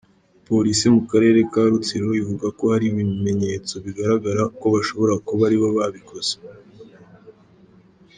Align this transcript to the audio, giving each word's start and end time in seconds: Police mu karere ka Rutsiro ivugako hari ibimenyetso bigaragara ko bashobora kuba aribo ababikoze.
Police 0.47 0.85
mu 0.95 1.01
karere 1.09 1.39
ka 1.51 1.61
Rutsiro 1.71 2.07
ivugako 2.21 2.63
hari 2.73 2.85
ibimenyetso 2.87 3.73
bigaragara 3.85 4.41
ko 4.59 4.65
bashobora 4.75 5.13
kuba 5.27 5.43
aribo 5.47 5.65
ababikoze. 5.71 6.33